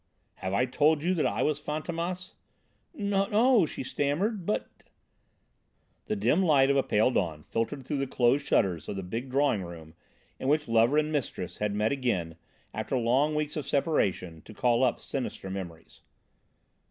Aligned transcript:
"Have 0.37 0.51
I 0.51 0.65
told 0.65 1.03
you 1.03 1.13
that 1.13 1.27
I 1.27 1.43
was 1.43 1.61
Fantômas?" 1.61 2.33
"No," 2.91 3.67
stammered 3.67 4.33
she, 4.39 4.43
"but 4.45 4.67
"The 6.07 6.15
dim 6.15 6.41
light 6.41 6.71
of 6.71 6.75
a 6.75 6.81
pale 6.81 7.11
dawn 7.11 7.43
filtered 7.43 7.85
through 7.85 7.97
the 7.99 8.07
closed 8.07 8.43
shutters 8.43 8.89
of 8.89 8.95
the 8.95 9.03
big 9.03 9.29
drawing 9.29 9.61
room 9.61 9.93
in 10.39 10.47
which 10.47 10.67
lover 10.67 10.97
and 10.97 11.11
mistress 11.11 11.57
had 11.59 11.75
met 11.75 11.91
again, 11.91 12.35
after 12.73 12.97
long 12.97 13.35
weeks 13.35 13.55
of 13.55 13.67
separation, 13.67 14.41
to 14.41 14.55
call 14.55 14.83
up 14.83 14.99
sinister 14.99 15.51
memories. 15.51 16.01